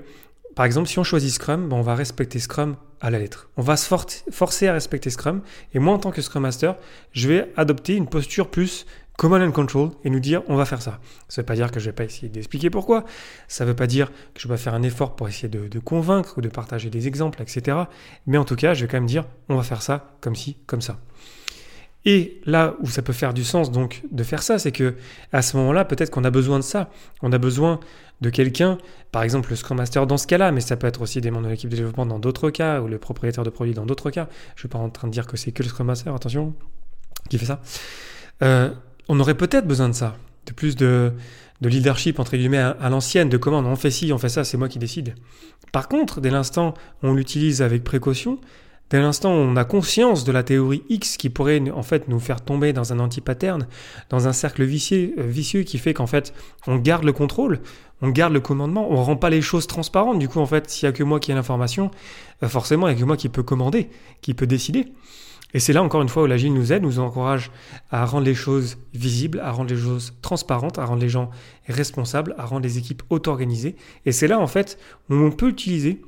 par 0.56 0.66
exemple, 0.66 0.88
si 0.88 0.98
on 0.98 1.04
choisit 1.04 1.32
Scrum, 1.32 1.68
bah, 1.68 1.76
on 1.76 1.82
va 1.82 1.96
respecter 1.96 2.40
Scrum 2.40 2.78
à 3.02 3.10
la 3.10 3.20
lettre. 3.20 3.50
On 3.58 3.62
va 3.62 3.76
se 3.76 3.94
forcer 4.32 4.68
à 4.68 4.74
respecter 4.74 5.10
Scrum, 5.10 5.42
et 5.74 5.80
moi, 5.80 5.94
en 5.94 6.00
tant 6.00 6.12
que 6.12 6.22
Scrum 6.22 6.44
Master, 6.44 6.78
je 7.12 7.28
vais 7.28 7.52
adopter 7.58 7.96
une 7.96 8.08
posture 8.08 8.50
plus 8.50 8.86
command 9.18 9.42
and 9.42 9.52
control 9.52 9.92
et 10.04 10.10
nous 10.10 10.20
dire 10.20 10.42
on 10.48 10.56
va 10.56 10.66
faire 10.66 10.82
ça. 10.82 11.00
Ça 11.30 11.42
ne 11.42 11.44
veut 11.44 11.46
pas 11.46 11.56
dire 11.56 11.72
que 11.72 11.80
je 11.80 11.86
vais 11.86 11.94
pas 11.94 12.04
essayer 12.04 12.30
d'expliquer 12.30 12.70
pourquoi. 12.70 13.06
Ça 13.48 13.64
ne 13.64 13.70
veut 13.70 13.76
pas 13.76 13.88
dire 13.88 14.12
que 14.34 14.42
je 14.42 14.48
vais 14.48 14.58
faire 14.58 14.74
un 14.74 14.84
effort 14.84 15.16
pour 15.16 15.28
essayer 15.28 15.50
de, 15.50 15.80
convaincre 15.80 16.38
ou 16.38 16.42
de 16.42 16.50
partager 16.50 16.90
des 16.90 17.08
exemples, 17.08 17.42
etc. 17.42 17.78
Mais 18.28 18.38
en 18.38 18.46
tout 18.46 18.56
cas, 18.56 18.74
je 18.74 18.86
vais 18.86 18.92
quand 18.92 18.98
même 18.98 19.06
dire 19.06 19.26
on 19.50 19.56
va 19.56 19.64
faire 19.64 19.82
ça 19.82 20.16
comme 20.22 20.36
ci, 20.36 20.58
comme 20.66 20.82
ça. 20.82 21.00
Et 22.08 22.40
là 22.46 22.76
où 22.82 22.88
ça 22.88 23.02
peut 23.02 23.14
faire 23.14 23.34
du 23.34 23.44
sens 23.44 23.72
donc 23.72 24.04
de 24.12 24.24
faire 24.24 24.44
ça, 24.44 24.60
c'est 24.60 24.72
que 24.72 24.96
à 25.32 25.42
ce 25.42 25.58
moment-là, 25.58 25.86
peut-être 25.86 26.12
qu'on 26.12 26.24
a 26.24 26.30
besoin 26.30 26.60
de 26.60 26.64
ça. 26.64 26.90
On 27.24 27.32
a 27.32 27.40
besoin 27.40 27.80
de 28.22 28.30
quelqu'un, 28.30 28.78
par 29.12 29.24
exemple 29.24 29.50
le 29.50 29.56
Scrum 29.56 29.78
Master 29.78 30.08
dans 30.08 30.18
ce 30.18 30.28
cas-là, 30.28 30.52
mais 30.52 30.62
ça 30.62 30.78
peut 30.78 30.88
être 30.88 31.02
aussi 31.02 31.20
des 31.20 31.32
membres 31.32 31.46
de 31.46 31.52
l'équipe 31.52 31.70
de 31.70 31.76
développement 31.76 32.06
dans 32.06 32.20
d'autres 32.20 32.50
cas, 32.50 32.80
ou 32.82 32.88
le 32.88 32.98
propriétaire 33.00 33.44
de 33.44 33.50
produit 33.50 33.74
dans 33.74 33.86
d'autres 33.86 34.12
cas. 34.12 34.28
Je 34.50 34.54
ne 34.54 34.60
suis 34.60 34.68
pas 34.68 34.78
en 34.78 34.90
train 34.90 35.08
de 35.08 35.14
dire 35.14 35.26
que 35.28 35.36
c'est 35.36 35.52
que 35.52 35.64
le 35.64 35.70
Scrum 35.70 35.88
Master, 35.88 36.14
attention, 36.14 36.54
qui 37.30 37.38
fait 37.38 37.46
ça. 37.46 37.60
Euh, 38.44 38.70
on 39.08 39.20
aurait 39.20 39.36
peut-être 39.36 39.68
besoin 39.68 39.90
de 39.90 39.94
ça, 39.94 40.16
de 40.46 40.54
plus 40.54 40.76
de, 40.76 41.14
leadership 41.62 42.20
entre 42.20 42.38
guillemets 42.38 42.60
à, 42.60 42.90
l'ancienne, 42.90 43.30
de 43.30 43.38
comment 43.38 43.60
on 43.60 43.76
fait 43.76 43.92
ci, 43.92 44.14
on 44.14 44.18
fait 44.18 44.30
ça, 44.30 44.44
c'est 44.44 44.58
moi 44.58 44.70
qui 44.70 44.80
décide. 44.80 45.16
Par 45.72 45.88
contre, 45.88 46.22
dès 46.22 46.30
l'instant 46.30 46.74
on 47.02 47.14
l'utilise 47.14 47.62
avec 47.62 47.84
précaution, 47.84 48.40
dès 48.90 49.00
l'instant 49.00 49.32
on 49.32 49.56
a 49.56 49.66
conscience 49.66 50.26
de 50.26 50.32
la 50.32 50.44
théorie 50.44 50.84
X 50.90 51.18
qui 51.18 51.30
pourrait 51.30 51.62
en 51.72 51.84
fait 51.84 52.08
nous 52.08 52.20
faire 52.20 52.42
tomber 52.42 52.72
dans 52.72 52.94
un 52.94 53.00
anti-pattern, 53.00 53.68
dans 54.10 54.28
un 54.28 54.34
cercle 54.34 54.64
vicieux, 54.64 55.16
euh, 55.18 55.24
vicieux 55.24 55.64
qui 55.64 55.80
fait 55.80 55.94
qu'en 55.94 56.08
fait 56.08 56.34
on 56.68 56.76
garde 56.78 57.04
le 57.04 57.14
contrôle, 57.14 57.62
on 58.02 58.10
garde 58.10 58.34
le 58.34 58.40
commandement, 58.40 58.92
on 58.92 59.04
rend 59.04 59.16
pas 59.16 59.30
les 59.30 59.42
choses 59.42 59.68
transparentes. 59.68 60.20
Du 60.20 60.28
coup, 60.28 60.40
en 60.40 60.46
fait, 60.46 60.70
s'il 60.70 60.86
y 60.86 60.90
a 60.90 60.92
que 60.92 61.04
moi 61.04 61.20
qui 61.20 61.32
ai 61.32 61.36
l'information, 61.36 61.92
euh, 62.44 62.50
forcément, 62.50 62.88
il 62.88 62.94
y 62.94 62.98
a 62.98 63.00
que 63.00 63.06
moi 63.06 63.18
qui 63.18 63.30
peut 63.30 63.44
commander, 63.44 63.90
qui 64.22 64.34
peut 64.34 64.48
décider. 64.48 64.88
Et 65.56 65.60
c'est 65.60 65.72
là 65.72 65.82
encore 65.82 66.02
une 66.02 66.10
fois 66.10 66.24
où 66.24 66.26
l'agile 66.26 66.54
nous 66.54 66.74
aide, 66.74 66.84
nous 66.84 67.00
encourage 67.00 67.50
à 67.90 68.06
rendre 68.06 68.26
les 68.26 68.36
choses 68.36 68.78
visibles, 68.94 69.40
à 69.40 69.52
rendre 69.52 69.70
les 69.74 69.80
choses 69.80 70.14
transparentes, 70.22 70.78
à 70.80 70.86
rendre 70.86 71.02
les 71.02 71.08
gens 71.08 71.30
responsables, 71.70 72.36
à 72.38 72.46
rendre 72.46 72.64
les 72.64 72.78
équipes 72.78 73.04
auto-organisées. 73.10 73.78
Et 74.06 74.12
c'est 74.12 74.28
là 74.28 74.38
en 74.38 74.48
fait 74.48 74.78
où 75.10 75.14
on 75.16 75.32
peut 75.32 75.48
utiliser 75.48 76.02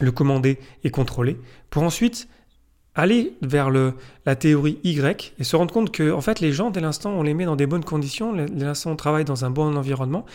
le 0.00 0.12
commander 0.12 0.58
et 0.84 0.90
contrôler 0.90 1.40
pour 1.70 1.82
ensuite 1.82 2.28
aller 2.94 3.32
vers 3.40 3.70
la 3.70 4.36
théorie 4.36 4.78
Y 4.84 5.32
et 5.38 5.44
se 5.44 5.56
rendre 5.56 5.72
compte 5.72 5.90
que 5.90 6.12
en 6.12 6.20
fait 6.20 6.40
les 6.40 6.52
gens 6.52 6.70
dès 6.70 6.80
l'instant 6.80 7.12
on 7.12 7.22
les 7.22 7.32
met 7.32 7.46
dans 7.46 7.56
des 7.56 7.66
bonnes 7.66 7.84
conditions, 7.84 8.34
dès 8.34 8.66
l'instant 8.66 8.90
on 8.90 8.96
travaille 8.96 9.24
dans 9.24 9.46
un 9.46 9.50
bon 9.50 9.74
environnement, 9.78 10.26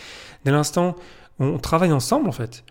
dès 0.44 0.50
l'instant 0.50 0.96
on 1.38 1.58
travaille 1.58 1.92
ensemble 1.92 2.28
en 2.28 2.32
fait, 2.32 2.64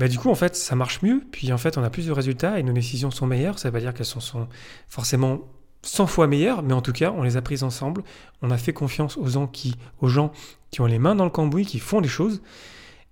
bah, 0.00 0.08
du 0.08 0.18
coup, 0.18 0.30
en 0.30 0.34
fait, 0.34 0.56
ça 0.56 0.74
marche 0.76 1.02
mieux. 1.02 1.22
Puis, 1.30 1.52
en 1.52 1.58
fait, 1.58 1.76
on 1.76 1.82
a 1.82 1.90
plus 1.90 2.06
de 2.06 2.12
résultats 2.12 2.58
et 2.58 2.62
nos 2.62 2.72
décisions 2.72 3.10
sont 3.10 3.26
meilleures. 3.26 3.58
Ça 3.58 3.68
veut 3.68 3.72
pas 3.74 3.80
dire 3.80 3.92
qu'elles 3.92 4.06
sont, 4.06 4.48
forcément 4.88 5.40
100 5.82 6.06
fois 6.06 6.26
meilleures, 6.26 6.62
mais 6.62 6.72
en 6.72 6.80
tout 6.80 6.92
cas, 6.92 7.12
on 7.14 7.22
les 7.22 7.36
a 7.36 7.42
prises 7.42 7.64
ensemble. 7.64 8.02
On 8.40 8.50
a 8.50 8.56
fait 8.56 8.72
confiance 8.72 9.18
aux 9.18 9.26
gens 9.26 9.46
qui, 9.46 9.76
aux 10.00 10.08
gens 10.08 10.32
qui 10.70 10.80
ont 10.80 10.86
les 10.86 10.98
mains 10.98 11.14
dans 11.14 11.24
le 11.24 11.30
cambouis, 11.30 11.66
qui 11.66 11.78
font 11.78 12.00
les 12.00 12.08
choses. 12.08 12.40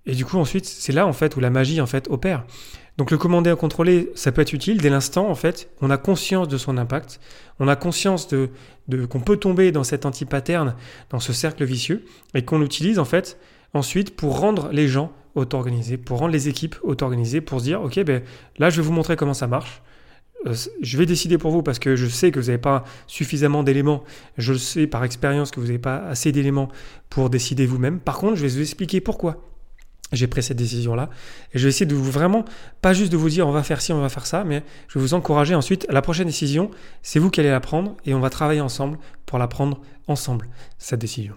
Et 0.07 0.15
du 0.15 0.25
coup, 0.25 0.39
ensuite, 0.39 0.65
c'est 0.65 0.91
là 0.91 1.05
en 1.05 1.13
fait 1.13 1.35
où 1.35 1.39
la 1.39 1.51
magie 1.51 1.79
en 1.79 1.85
fait 1.85 2.07
opère. 2.09 2.43
Donc 2.97 3.11
le 3.11 3.19
commander 3.19 3.51
à 3.51 3.55
contrôler, 3.55 4.11
ça 4.15 4.31
peut 4.31 4.41
être 4.41 4.53
utile 4.53 4.81
dès 4.81 4.89
l'instant 4.89 5.29
en 5.29 5.35
fait, 5.35 5.69
on 5.81 5.89
a 5.89 5.97
conscience 5.97 6.47
de 6.47 6.57
son 6.57 6.77
impact, 6.77 7.19
on 7.59 7.67
a 7.67 7.75
conscience 7.75 8.27
de, 8.27 8.49
de 8.87 9.05
qu'on 9.05 9.19
peut 9.19 9.37
tomber 9.37 9.71
dans 9.71 9.83
cet 9.83 10.05
anti-pattern, 10.05 10.75
dans 11.09 11.19
ce 11.19 11.31
cercle 11.31 11.63
vicieux, 11.63 12.03
et 12.33 12.43
qu'on 12.43 12.59
l'utilise 12.59 12.99
en 12.99 13.05
fait 13.05 13.37
ensuite 13.73 14.15
pour 14.15 14.39
rendre 14.39 14.69
les 14.71 14.87
gens 14.87 15.11
auto-organisés, 15.35 15.97
pour 15.97 16.19
rendre 16.19 16.31
les 16.31 16.47
équipes 16.47 16.75
auto-organisées, 16.83 17.41
pour 17.41 17.59
se 17.59 17.65
dire 17.65 17.81
ok 17.81 18.03
ben 18.03 18.23
là 18.57 18.69
je 18.69 18.81
vais 18.81 18.87
vous 18.87 18.93
montrer 18.93 19.15
comment 19.15 19.33
ça 19.33 19.47
marche. 19.47 19.81
Euh, 20.47 20.55
je 20.81 20.97
vais 20.97 21.05
décider 21.05 21.37
pour 21.37 21.51
vous 21.51 21.63
parce 21.63 21.79
que 21.79 21.95
je 21.95 22.07
sais 22.07 22.31
que 22.31 22.39
vous 22.39 22.47
n'avez 22.47 22.57
pas 22.57 22.83
suffisamment 23.07 23.63
d'éléments. 23.63 24.03
Je 24.37 24.53
le 24.53 24.59
sais 24.59 24.87
par 24.87 25.03
expérience 25.03 25.51
que 25.51 25.59
vous 25.59 25.67
n'avez 25.67 25.79
pas 25.79 25.97
assez 25.97 26.31
d'éléments 26.31 26.69
pour 27.09 27.29
décider 27.29 27.65
vous-même. 27.65 27.99
Par 27.99 28.17
contre, 28.17 28.35
je 28.35 28.43
vais 28.43 28.47
vous 28.47 28.61
expliquer 28.61 29.01
pourquoi 29.01 29.43
j'ai 30.11 30.27
pris 30.27 30.41
cette 30.41 30.57
décision-là. 30.57 31.09
Et 31.53 31.59
je 31.59 31.63
vais 31.63 31.69
essayer 31.69 31.85
de 31.85 31.93
vous 31.93 32.09
vraiment, 32.09 32.45
pas 32.81 32.93
juste 32.93 33.11
de 33.11 33.17
vous 33.17 33.29
dire 33.29 33.47
on 33.47 33.51
va 33.51 33.63
faire 33.63 33.81
ci, 33.81 33.93
on 33.93 34.01
va 34.01 34.09
faire 34.09 34.25
ça, 34.25 34.43
mais 34.43 34.63
je 34.87 34.97
vais 34.97 35.01
vous 35.01 35.13
encourager 35.13 35.55
ensuite, 35.55 35.85
la 35.89 36.01
prochaine 36.01 36.27
décision, 36.27 36.71
c'est 37.03 37.19
vous 37.19 37.29
qui 37.29 37.39
allez 37.39 37.51
la 37.51 37.59
prendre 37.59 37.95
et 38.05 38.13
on 38.13 38.19
va 38.19 38.29
travailler 38.29 38.61
ensemble 38.61 38.97
pour 39.25 39.37
la 39.37 39.47
prendre 39.47 39.81
ensemble, 40.07 40.47
cette 40.77 40.99
décision. 40.99 41.35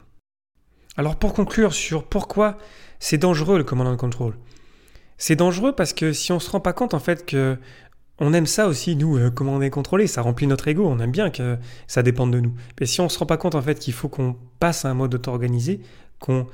Alors 0.96 1.16
pour 1.16 1.32
conclure 1.32 1.72
sur 1.72 2.04
pourquoi 2.04 2.58
c'est 3.00 3.18
dangereux 3.18 3.58
le 3.58 3.64
command 3.64 3.86
and 3.86 3.96
control. 3.96 4.34
C'est 5.16 5.36
dangereux 5.36 5.72
parce 5.74 5.92
que 5.92 6.12
si 6.12 6.32
on 6.32 6.40
se 6.40 6.50
rend 6.50 6.60
pas 6.60 6.72
compte 6.72 6.94
en 6.94 6.98
fait 6.98 7.24
que 7.24 7.56
on 8.18 8.34
aime 8.34 8.46
ça 8.46 8.68
aussi, 8.68 8.94
nous, 8.94 9.16
euh, 9.16 9.30
comment 9.30 9.56
on 9.56 10.06
ça 10.06 10.22
remplit 10.22 10.46
notre 10.46 10.68
ego, 10.68 10.86
on 10.86 11.00
aime 11.00 11.10
bien 11.10 11.30
que 11.30 11.58
ça 11.86 12.02
dépende 12.02 12.32
de 12.32 12.40
nous. 12.40 12.54
Mais 12.78 12.86
si 12.86 13.00
on 13.00 13.04
ne 13.04 13.08
se 13.08 13.18
rend 13.18 13.26
pas 13.26 13.36
compte 13.36 13.54
en 13.54 13.62
fait 13.62 13.78
qu'il 13.78 13.94
faut 13.94 14.08
qu'on 14.08 14.36
passe 14.60 14.84
à 14.84 14.90
un 14.90 14.94
mode 14.94 15.14
auto-organisé, 15.14 15.80
qu'on 16.20 16.46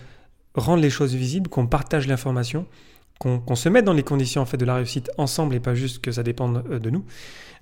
rendre 0.55 0.83
les 0.83 0.91
choses 0.91 1.15
visibles, 1.15 1.51
qu'on 1.51 1.67
partage 1.67 2.07
l'information, 2.07 2.67
qu'on 3.19 3.55
se 3.57 3.69
mette 3.69 3.85
dans 3.85 3.93
les 3.93 4.03
conditions 4.03 4.43
en 4.43 4.47
fait 4.47 4.57
de 4.57 4.65
la 4.65 4.77
réussite 4.77 5.11
ensemble 5.19 5.55
et 5.55 5.61
pas 5.61 5.75
juste 5.75 6.01
que 6.01 6.13
ça 6.13 6.23
dépende 6.23 6.65
euh, 6.71 6.79
de 6.79 6.91
nous. 6.91 7.05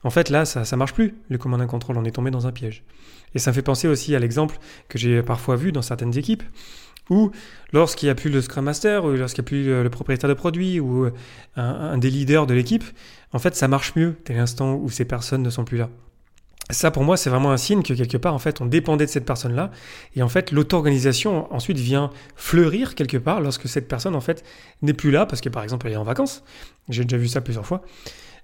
En 0.04 0.10
fait, 0.10 0.28
là, 0.28 0.44
ça 0.44 0.62
ne 0.70 0.76
marche 0.76 0.92
plus. 0.92 1.14
Le 1.28 1.38
command 1.38 1.60
and 1.60 1.66
control, 1.66 1.96
on 1.98 2.04
est 2.04 2.12
tombé 2.12 2.30
dans 2.30 2.46
un 2.46 2.52
piège. 2.52 2.84
Et 3.34 3.38
ça 3.38 3.50
me 3.50 3.54
fait 3.54 3.62
penser 3.62 3.88
aussi 3.88 4.14
à 4.14 4.18
l'exemple 4.18 4.58
que 4.88 4.98
j'ai 4.98 5.22
parfois 5.22 5.56
vu 5.56 5.72
dans 5.72 5.82
certaines 5.82 6.16
équipes 6.16 6.42
où 7.10 7.30
lorsqu'il 7.72 8.06
n'y 8.06 8.10
a 8.10 8.14
plus 8.14 8.30
le 8.30 8.40
Scrum 8.40 8.64
Master, 8.64 9.04
ou 9.04 9.12
lorsqu'il 9.12 9.42
n'y 9.42 9.46
a 9.46 9.48
plus 9.48 9.82
le 9.82 9.90
propriétaire 9.90 10.28
de 10.28 10.34
produit, 10.34 10.80
ou 10.80 11.04
euh, 11.04 11.12
un, 11.56 11.62
un 11.62 11.98
des 11.98 12.10
leaders 12.10 12.46
de 12.46 12.54
l'équipe, 12.54 12.84
en 13.32 13.38
fait, 13.38 13.54
ça 13.54 13.68
marche 13.68 13.94
mieux 13.96 14.16
dès 14.24 14.34
l'instant 14.34 14.74
où 14.74 14.90
ces 14.90 15.04
personnes 15.04 15.42
ne 15.42 15.50
sont 15.50 15.64
plus 15.64 15.78
là. 15.78 15.88
Ça, 16.70 16.90
pour 16.90 17.04
moi, 17.04 17.16
c'est 17.16 17.30
vraiment 17.30 17.52
un 17.52 17.56
signe 17.56 17.82
que 17.82 17.94
quelque 17.94 18.16
part, 18.16 18.34
en 18.34 18.40
fait, 18.40 18.60
on 18.60 18.66
dépendait 18.66 19.06
de 19.06 19.10
cette 19.10 19.24
personne-là. 19.24 19.70
Et 20.16 20.22
en 20.22 20.28
fait, 20.28 20.50
l'auto-organisation 20.50 21.52
ensuite 21.54 21.78
vient 21.78 22.10
fleurir 22.34 22.96
quelque 22.96 23.16
part 23.16 23.40
lorsque 23.40 23.68
cette 23.68 23.86
personne, 23.86 24.16
en 24.16 24.20
fait, 24.20 24.42
n'est 24.82 24.92
plus 24.92 25.12
là 25.12 25.26
parce 25.26 25.40
que, 25.40 25.48
par 25.48 25.62
exemple, 25.62 25.86
elle 25.86 25.92
est 25.92 25.96
en 25.96 26.04
vacances. 26.04 26.42
J'ai 26.88 27.04
déjà 27.04 27.18
vu 27.18 27.28
ça 27.28 27.40
plusieurs 27.40 27.66
fois. 27.66 27.82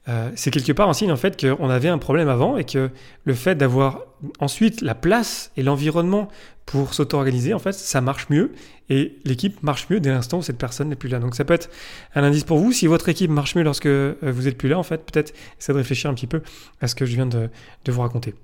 Euh, 0.09 0.31
c'est 0.35 0.51
quelque 0.51 0.73
part 0.73 0.89
un 0.89 0.95
signe 0.95 1.13
en 1.13 1.17
fait 1.17 1.41
qu'on 1.41 1.71
avait 1.71 1.89
un 1.89 1.99
problème 1.99 2.29
avant 2.29 2.57
et 2.57 2.65
que 2.65 2.91
le 3.23 3.35
fait 3.35 3.55
d'avoir 3.55 4.01
ensuite 4.41 4.81
la 4.81 4.97
place 4.97 5.53
et 5.57 5.63
l'environnement 5.63 6.27
pour 6.67 6.95
s'auto-organiser, 6.95 7.55
en 7.55 7.59
fait, 7.59 7.73
ça 7.73 8.01
marche 8.01 8.29
mieux 8.31 8.53
et 8.89 9.19
l'équipe 9.25 9.63
marche 9.63 9.89
mieux 9.91 10.01
dès 10.01 10.11
l'instant 10.11 10.39
où 10.39 10.43
cette 10.43 10.59
personne 10.59 10.89
n'est 10.89 10.97
plus 10.97 11.09
là. 11.09 11.19
Donc 11.19 11.35
ça 11.35 11.45
peut 11.45 11.55
être 11.55 11.71
un 12.15 12.23
indice 12.23 12.45
pour 12.45 12.59
vous. 12.59 12.73
Si 12.73 12.87
votre 12.87 13.09
équipe 13.09 13.31
marche 13.31 13.55
mieux 13.55 13.63
lorsque 13.63 13.87
euh, 13.87 14.15
vous 14.23 14.49
êtes 14.49 14.57
plus 14.57 14.69
là, 14.69 14.79
en 14.79 14.83
fait, 14.83 15.05
peut-être 15.05 15.35
essayer 15.59 15.75
de 15.75 15.79
réfléchir 15.79 16.11
un 16.11 16.15
petit 16.15 16.27
peu 16.27 16.43
à 16.81 16.89
ce 16.89 16.95
que 16.95 17.05
je 17.05 17.15
viens 17.15 17.27
de, 17.27 17.51
vous 17.89 18.01
raconter. 18.01 18.35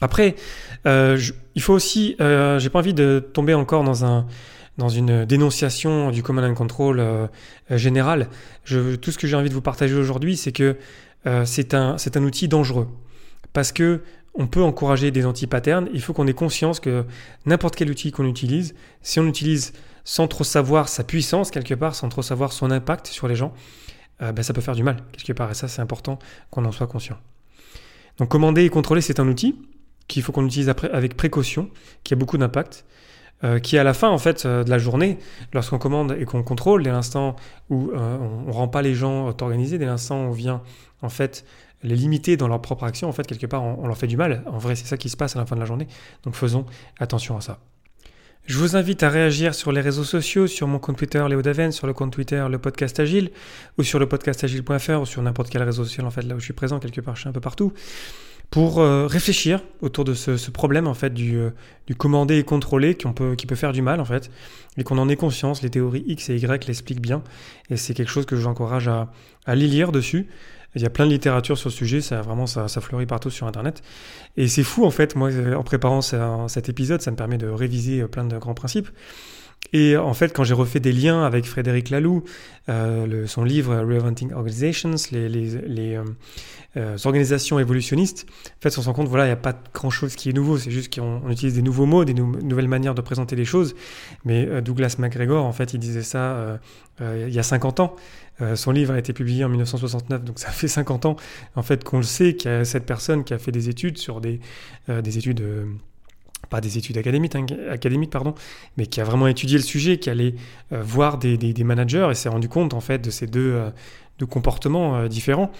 Après, 0.00 0.34
euh, 0.86 1.18
il 1.54 1.62
faut 1.62 1.72
aussi, 1.72 2.16
j'ai 2.18 2.70
pas 2.70 2.78
envie 2.78 2.94
de 2.94 3.26
tomber 3.32 3.54
encore 3.54 3.84
dans 3.84 4.04
un 4.04 4.26
dans 4.78 4.88
une 4.88 5.24
dénonciation 5.24 6.10
du 6.10 6.22
command 6.22 6.44
and 6.44 6.54
control 6.54 7.00
euh, 7.00 7.26
euh, 7.70 7.78
général. 7.78 8.28
Tout 8.64 9.10
ce 9.10 9.18
que 9.18 9.26
j'ai 9.26 9.36
envie 9.36 9.48
de 9.48 9.54
vous 9.54 9.62
partager 9.62 9.94
aujourd'hui, 9.94 10.36
c'est 10.36 10.52
que 10.52 10.76
euh, 11.26 11.44
c'est 11.44 11.74
un, 11.74 11.96
un 12.14 12.22
outil 12.22 12.48
dangereux. 12.48 12.88
Parce 13.52 13.72
que 13.72 14.02
on 14.36 14.46
peut 14.46 14.62
encourager 14.62 15.10
des 15.10 15.26
anti-patterns. 15.26 15.88
Il 15.92 16.00
faut 16.02 16.12
qu'on 16.12 16.26
ait 16.26 16.34
conscience 16.34 16.80
que 16.80 17.04
n'importe 17.46 17.76
quel 17.76 17.90
outil 17.90 18.12
qu'on 18.12 18.26
utilise, 18.26 18.74
si 19.02 19.20
on 19.20 19.24
l'utilise 19.24 19.72
sans 20.04 20.28
trop 20.28 20.44
savoir 20.44 20.88
sa 20.88 21.04
puissance 21.04 21.50
quelque 21.50 21.74
part, 21.74 21.94
sans 21.94 22.08
trop 22.08 22.22
savoir 22.22 22.52
son 22.52 22.70
impact 22.70 23.06
sur 23.06 23.28
les 23.28 23.34
gens, 23.34 23.52
ben, 24.20 24.42
ça 24.42 24.52
peut 24.52 24.60
faire 24.60 24.76
du 24.76 24.84
mal 24.84 25.02
quelque 25.12 25.32
part. 25.32 25.50
Et 25.50 25.54
ça, 25.54 25.68
c'est 25.68 25.82
important 25.82 26.18
qu'on 26.50 26.64
en 26.64 26.72
soit 26.72 26.86
conscient. 26.86 27.16
Donc 28.18 28.28
commander 28.28 28.64
et 28.64 28.68
contrôler, 28.68 29.00
c'est 29.00 29.20
un 29.20 29.28
outil 29.28 29.56
qu'il 30.08 30.22
faut 30.22 30.32
qu'on 30.32 30.46
utilise 30.46 30.68
avec 30.68 31.16
précaution, 31.16 31.70
qui 32.04 32.14
a 32.14 32.16
beaucoup 32.16 32.38
d'impact. 32.38 32.84
Euh, 33.44 33.58
qui 33.58 33.76
à 33.76 33.84
la 33.84 33.92
fin 33.92 34.08
en 34.08 34.16
fait 34.16 34.46
euh, 34.46 34.64
de 34.64 34.70
la 34.70 34.78
journée, 34.78 35.18
lorsqu'on 35.52 35.76
commande 35.76 36.16
et 36.18 36.24
qu'on 36.24 36.42
contrôle, 36.42 36.82
dès 36.82 36.90
l'instant 36.90 37.36
où 37.68 37.90
euh, 37.90 38.16
on, 38.18 38.46
ne 38.46 38.50
rend 38.50 38.66
pas 38.66 38.80
les 38.80 38.94
gens 38.94 39.26
organisés, 39.26 39.76
dès 39.76 39.84
l'instant 39.84 40.24
où 40.24 40.28
on 40.28 40.30
vient 40.30 40.62
en 41.02 41.10
fait 41.10 41.44
les 41.86 41.96
limiter 41.96 42.36
dans 42.36 42.48
leur 42.48 42.60
propre 42.60 42.84
action, 42.84 43.08
en 43.08 43.12
fait 43.12 43.26
quelque 43.26 43.46
part 43.46 43.62
on, 43.62 43.86
leur 43.86 43.96
fait 43.96 44.06
du 44.06 44.16
mal. 44.16 44.42
En 44.46 44.58
vrai 44.58 44.74
c'est 44.74 44.86
ça 44.86 44.96
qui 44.96 45.08
se 45.08 45.16
passe 45.16 45.36
à 45.36 45.38
la 45.38 45.46
fin 45.46 45.56
de 45.56 45.60
la 45.60 45.66
journée, 45.66 45.86
donc 46.24 46.34
faisons 46.34 46.66
attention 46.98 47.36
à 47.36 47.40
ça. 47.40 47.58
Je 48.44 48.58
vous 48.58 48.76
invite 48.76 49.02
à 49.02 49.08
réagir 49.08 49.56
sur 49.56 49.72
les 49.72 49.80
réseaux 49.80 50.04
sociaux, 50.04 50.46
sur 50.46 50.68
mon 50.68 50.78
compte 50.78 50.96
Twitter 50.96 51.24
Léo 51.28 51.42
Daven, 51.42 51.72
sur 51.72 51.88
le 51.88 51.92
compte 51.92 52.12
Twitter 52.12 52.46
Le 52.48 52.58
Podcast 52.58 53.00
Agile, 53.00 53.32
ou 53.76 53.82
sur 53.82 53.98
le 53.98 54.08
podcastagile.fr, 54.08 55.00
ou 55.00 55.06
sur 55.06 55.20
n'importe 55.20 55.50
quel 55.50 55.64
réseau 55.64 55.84
social 55.84 56.06
en 56.06 56.12
fait 56.12 56.22
là 56.22 56.36
où 56.36 56.38
je 56.38 56.44
suis 56.44 56.52
présent 56.52 56.78
quelque 56.78 57.00
part, 57.00 57.16
je 57.16 57.22
suis 57.22 57.28
un 57.28 57.32
peu 57.32 57.40
partout 57.40 57.72
pour 58.50 58.78
euh, 58.80 59.06
réfléchir 59.06 59.60
autour 59.80 60.04
de 60.04 60.14
ce, 60.14 60.50
problème 60.50 60.86
en 60.86 60.94
fait 60.94 61.12
du, 61.12 61.36
euh, 61.36 61.50
commander 61.98 62.38
et 62.38 62.44
contrôler 62.44 62.94
qui, 62.94 63.06
peut, 63.08 63.34
qui 63.34 63.46
peut 63.46 63.54
faire 63.54 63.72
du 63.72 63.82
mal 63.82 64.00
en 64.00 64.04
fait 64.04 64.30
et 64.76 64.84
qu'on 64.84 64.98
en 64.98 65.08
ait 65.08 65.16
conscience. 65.16 65.62
Les 65.62 65.70
théories 65.70 66.04
X 66.06 66.30
et 66.30 66.36
Y 66.36 66.66
l'expliquent 66.66 67.00
bien 67.00 67.22
et 67.70 67.76
c'est 67.76 67.94
quelque 67.94 68.10
chose 68.10 68.26
que 68.26 68.36
j'encourage 68.36 68.88
à, 68.88 69.10
à 69.46 69.54
lire 69.54 69.92
dessus. 69.92 70.28
Il 70.76 70.82
y 70.82 70.86
a 70.86 70.90
plein 70.90 71.06
de 71.06 71.10
littérature 71.10 71.56
sur 71.56 71.70
le 71.70 71.74
sujet, 71.74 72.02
ça 72.02 72.20
vraiment 72.20 72.46
ça, 72.46 72.68
fleurit 72.68 73.06
partout 73.06 73.30
sur 73.30 73.46
internet. 73.46 73.82
Et 74.36 74.46
c'est 74.46 74.62
fou 74.62 74.84
en 74.84 74.90
fait, 74.90 75.16
moi 75.16 75.30
en 75.56 75.62
préparant 75.62 76.02
cet 76.02 76.68
épisode, 76.68 77.00
ça 77.00 77.10
me 77.10 77.16
permet 77.16 77.38
de 77.38 77.48
réviser 77.48 78.02
euh, 78.02 78.08
plein 78.08 78.24
de 78.24 78.36
grands 78.36 78.54
principes. 78.54 78.88
Et 79.72 79.96
en 79.96 80.14
fait, 80.14 80.32
quand 80.32 80.44
j'ai 80.44 80.54
refait 80.54 80.80
des 80.80 80.92
liens 80.92 81.24
avec 81.24 81.44
Frédéric 81.44 81.90
Laloux, 81.90 82.22
euh, 82.68 83.26
son 83.26 83.44
livre 83.44 83.74
Reinventing 83.76 84.32
Organizations, 84.32 84.94
les, 85.12 85.96
euh, 85.96 86.04
euh, 86.76 86.96
organisations 87.04 87.58
évolutionnistes, 87.58 88.26
en 88.28 88.60
fait, 88.60 88.78
on 88.78 88.82
se 88.82 88.86
rend 88.86 88.94
compte, 88.94 89.08
voilà, 89.08 89.24
il 89.24 89.28
n'y 89.28 89.32
a 89.32 89.36
pas 89.36 89.54
grand-chose 89.74 90.14
qui 90.14 90.30
est 90.30 90.32
nouveau, 90.32 90.58
c'est 90.58 90.70
juste 90.70 90.94
qu'on 90.94 91.28
utilise 91.30 91.54
des 91.54 91.62
nouveaux 91.62 91.86
mots, 91.86 92.04
des 92.04 92.14
nouvelles 92.14 92.68
manières 92.68 92.94
de 92.94 93.02
présenter 93.02 93.36
les 93.36 93.44
choses. 93.44 93.74
Mais 94.24 94.62
Douglas 94.62 94.96
McGregor, 94.98 95.44
en 95.44 95.52
fait, 95.52 95.74
il 95.74 95.80
disait 95.80 96.02
ça 96.02 96.58
il 97.00 97.32
y 97.32 97.38
a 97.38 97.42
50 97.42 97.80
ans. 97.80 97.96
son 98.54 98.70
livre 98.70 98.94
a 98.94 98.98
été 98.98 99.12
publié 99.12 99.44
en 99.44 99.48
1969, 99.48 100.24
donc 100.24 100.38
ça 100.38 100.50
fait 100.50 100.68
50 100.68 101.06
ans, 101.06 101.16
en 101.54 101.62
fait, 101.62 101.84
qu'on 101.84 101.98
le 101.98 102.02
sait, 102.02 102.34
qu'il 102.34 102.50
y 102.50 102.54
a 102.54 102.64
cette 102.64 102.86
personne 102.86 103.24
qui 103.24 103.34
a 103.34 103.38
fait 103.38 103.52
des 103.52 103.68
études 103.68 103.98
sur 103.98 104.20
des 104.20 104.40
études 104.88 105.42
pas 106.48 106.60
des 106.60 106.78
études 106.78 106.98
académiques, 106.98 107.34
hein, 107.34 107.46
académiques 107.70 108.10
pardon, 108.10 108.34
mais 108.76 108.86
qui 108.86 109.00
a 109.00 109.04
vraiment 109.04 109.26
étudié 109.26 109.56
le 109.56 109.64
sujet, 109.64 109.98
qui 109.98 110.10
allait 110.10 110.34
euh, 110.72 110.82
voir 110.82 111.18
des, 111.18 111.36
des, 111.36 111.64
managers 111.64 112.08
et 112.10 112.14
s'est 112.14 112.28
rendu 112.28 112.48
compte 112.48 112.74
en 112.74 112.80
fait 112.80 112.98
de 112.98 113.10
ces 113.10 113.26
deux, 113.26 113.52
euh, 113.52 114.26
comportements 114.28 114.96
euh, 114.96 115.08
différents. 115.08 115.50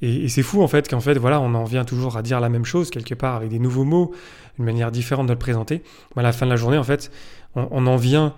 Et, 0.00 0.28
c'est 0.28 0.42
fou 0.42 0.62
en 0.62 0.68
fait 0.68 0.88
qu'en 0.88 1.00
fait 1.00 1.16
voilà 1.16 1.40
on 1.40 1.54
en 1.54 1.64
vient 1.64 1.84
toujours 1.84 2.16
à 2.16 2.22
dire 2.22 2.40
la 2.40 2.48
même 2.48 2.64
chose 2.64 2.90
quelque 2.90 3.14
part 3.14 3.36
avec 3.36 3.50
des 3.50 3.58
nouveaux 3.58 3.84
mots, 3.84 4.12
une 4.58 4.64
manière 4.64 4.90
différente 4.90 5.26
de 5.26 5.32
le 5.32 5.38
présenter. 5.38 5.82
Mais 6.16 6.20
à 6.20 6.24
la 6.24 6.32
fin 6.32 6.46
de 6.46 6.50
la 6.50 6.56
journée 6.56 6.78
en 6.78 6.84
fait 6.84 7.10
on, 7.54 7.86
en 7.86 7.96
vient 7.96 8.34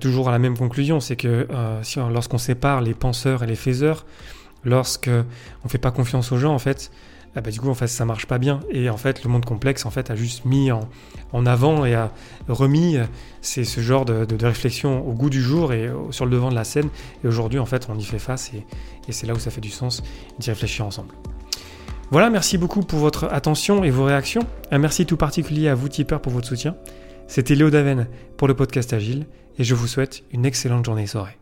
toujours 0.00 0.28
à 0.28 0.32
la 0.32 0.40
même 0.40 0.58
conclusion, 0.58 0.98
c'est 0.98 1.14
que 1.14 1.46
lorsqu'on 2.10 2.36
sépare 2.38 2.80
les 2.80 2.94
penseurs 2.94 3.44
et 3.44 3.46
les 3.46 3.54
faiseurs, 3.54 4.04
lorsque 4.64 5.08
on 5.64 5.68
fait 5.68 5.78
pas 5.78 5.92
confiance 5.92 6.32
aux 6.32 6.36
gens 6.36 6.52
en 6.52 6.58
fait 6.58 6.90
bah, 7.34 7.50
du 7.50 7.60
coup 7.60 7.68
en 7.68 7.74
fait 7.74 7.86
ça 7.86 8.04
marche 8.04 8.26
pas 8.26 8.38
bien 8.38 8.60
et 8.70 8.88
en 8.88 8.96
fait 8.96 9.24
le 9.24 9.30
monde 9.30 9.44
complexe 9.44 9.84
en 9.84 9.90
fait 9.90 10.10
a 10.10 10.16
juste 10.16 10.44
mis 10.44 10.72
en, 10.72 10.88
en 11.32 11.44
avant 11.44 11.84
et 11.84 11.94
a 11.94 12.10
remis 12.48 12.96
euh, 12.96 13.04
c'est 13.42 13.64
ce 13.64 13.80
genre 13.80 14.04
de, 14.04 14.24
de, 14.24 14.46
réflexion 14.46 15.06
au 15.06 15.12
goût 15.12 15.30
du 15.30 15.42
jour 15.42 15.72
et 15.72 15.90
sur 16.10 16.24
le 16.24 16.30
devant 16.30 16.50
de 16.50 16.54
la 16.54 16.64
scène 16.64 16.88
et 17.24 17.28
aujourd'hui 17.28 17.58
en 17.58 17.66
fait 17.66 17.88
on 17.90 17.98
y 17.98 18.04
fait 18.04 18.18
face 18.18 18.52
et, 18.54 18.64
et 19.08 19.12
c'est 19.12 19.26
là 19.26 19.34
où 19.34 19.38
ça 19.38 19.50
fait 19.50 19.60
du 19.60 19.70
sens 19.70 20.02
d'y 20.38 20.50
réfléchir 20.50 20.86
ensemble. 20.86 21.12
Voilà, 22.10 22.30
merci 22.30 22.56
beaucoup 22.56 22.82
pour 22.82 23.00
votre 23.00 23.24
attention 23.32 23.82
et 23.82 23.90
vos 23.90 24.04
réactions. 24.04 24.46
Un 24.70 24.78
merci 24.78 25.06
tout 25.06 25.16
particulier 25.16 25.68
à 25.68 25.74
vous 25.74 25.88
tipeurs 25.88 26.20
pour 26.20 26.32
votre 26.32 26.46
soutien. 26.46 26.76
C'était 27.26 27.56
Léo 27.56 27.68
Daven 27.68 28.06
pour 28.36 28.46
le 28.46 28.54
podcast 28.54 28.92
Agile 28.92 29.26
et 29.58 29.64
je 29.64 29.74
vous 29.74 29.88
souhaite 29.88 30.22
une 30.30 30.46
excellente 30.46 30.84
journée 30.84 31.02
et 31.02 31.08
soirée. 31.08 31.36